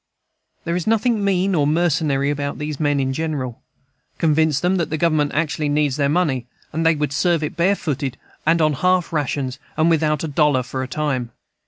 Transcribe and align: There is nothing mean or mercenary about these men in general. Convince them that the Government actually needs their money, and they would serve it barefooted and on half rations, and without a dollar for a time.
There 0.63 0.75
is 0.75 0.87
nothing 0.87 1.23
mean 1.23 1.53
or 1.53 1.67
mercenary 1.67 2.31
about 2.31 2.57
these 2.57 2.79
men 2.79 2.99
in 2.99 3.13
general. 3.13 3.61
Convince 4.17 4.59
them 4.59 4.77
that 4.77 4.89
the 4.89 4.97
Government 4.97 5.31
actually 5.35 5.69
needs 5.69 5.95
their 5.97 6.09
money, 6.09 6.47
and 6.73 6.83
they 6.83 6.95
would 6.95 7.13
serve 7.13 7.43
it 7.43 7.55
barefooted 7.55 8.17
and 8.43 8.63
on 8.63 8.73
half 8.73 9.13
rations, 9.13 9.59
and 9.77 9.91
without 9.91 10.23
a 10.23 10.27
dollar 10.27 10.63
for 10.63 10.81
a 10.81 10.87
time. 10.87 11.29